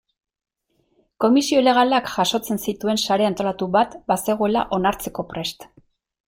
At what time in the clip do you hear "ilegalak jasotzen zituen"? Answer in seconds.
1.63-3.01